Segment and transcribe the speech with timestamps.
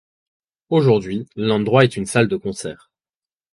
[0.69, 2.89] Aujourd'hui, l'endroit est une salle de concert.